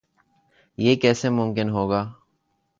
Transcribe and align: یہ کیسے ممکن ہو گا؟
یہ 0.77 0.95
کیسے 0.95 1.29
ممکن 1.29 1.69
ہو 1.69 1.89
گا؟ 1.89 2.01